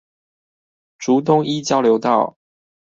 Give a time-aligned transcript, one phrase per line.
[0.97, 2.35] 竹東一交流道